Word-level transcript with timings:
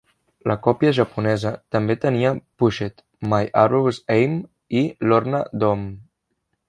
La 0.51 0.53
còpia 0.67 0.93
japonesa 0.99 1.51
també 1.75 1.95
tenia 2.05 2.31
"Pushed", 2.63 3.05
"My 3.35 3.51
Arrow's 3.65 4.01
Aim", 4.17 4.35
i 4.81 4.83
"Lorna 5.13 5.43
Doom". 5.65 5.85